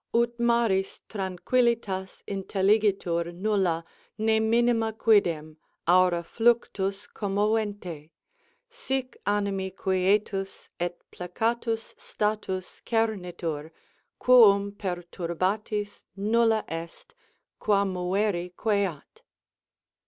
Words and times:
_Ut 0.15 0.39
maris 0.39 0.99
tranquillitas 1.07 2.23
intettigitur, 2.27 3.25
nullâ, 3.35 3.83
ne 4.17 4.39
minima 4.39 4.91
quidem, 4.93 5.57
aura 5.87 6.23
fluctus 6.23 7.05
commovente: 7.05 8.09
Sic 8.67 9.15
animi 9.27 9.69
quietus 9.69 10.69
et 10.79 10.97
placatus 11.11 11.93
status 11.99 12.81
cemitur, 12.83 13.69
quum 14.17 14.71
perturbatis 14.71 16.05
nulla 16.17 16.65
est, 16.67 17.13
qua 17.59 17.85
moveri 17.85 18.51
queat.. 18.57 19.21